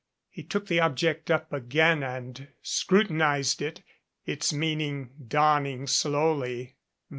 He 0.31 0.41
took 0.41 0.65
the 0.65 0.79
object 0.79 1.29
up 1.29 1.53
again 1.53 2.01
and 2.01 2.47
scrutinized 2.63 3.61
it, 3.61 3.83
its 4.25 4.51
meaning 4.51 5.11
dawning 5.27 5.85
slowly. 5.85 6.77